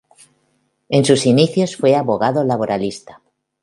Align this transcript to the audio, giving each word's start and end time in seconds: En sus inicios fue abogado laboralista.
En 0.89 1.05
sus 1.05 1.27
inicios 1.27 1.75
fue 1.77 1.95
abogado 1.95 2.43
laboralista. 2.43 3.21